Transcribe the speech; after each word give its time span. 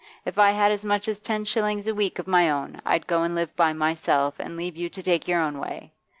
If 0.25 0.39
I 0.39 0.49
had 0.49 0.71
as 0.71 0.83
much 0.83 1.07
as 1.07 1.19
ten 1.19 1.45
shillings 1.45 1.85
a 1.85 1.93
week 1.93 2.17
of 2.17 2.25
my 2.25 2.49
own, 2.49 2.81
I'd 2.83 3.05
go 3.05 3.21
and 3.21 3.35
live 3.35 3.55
by 3.55 3.71
myself, 3.71 4.33
and 4.39 4.57
leave 4.57 4.75
you 4.75 4.89
to 4.89 5.03
take 5.03 5.27
your 5.27 5.39
own 5.41 5.59
way. 5.59 5.93